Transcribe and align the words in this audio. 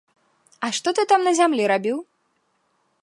А 0.67 0.69
што 0.77 0.89
ты 0.99 1.05
там 1.11 1.21
на 1.27 1.33
зямлі 1.41 1.69
рабіў? 1.73 1.97